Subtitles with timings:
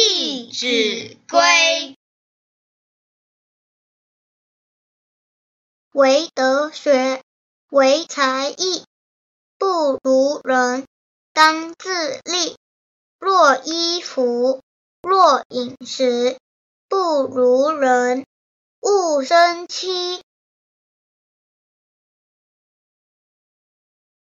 [0.00, 1.96] 弟子规
[5.90, 7.20] 唯德学
[7.70, 8.84] 唯才艺
[9.58, 10.86] 不如人
[11.32, 11.90] 当自
[12.20, 12.54] 砺
[13.18, 14.62] 若衣服
[15.02, 16.38] 若饮食
[16.88, 18.24] 不如人
[18.80, 20.22] 勿生戚